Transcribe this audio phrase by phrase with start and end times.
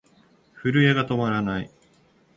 [0.55, 1.69] 震えが止まらない。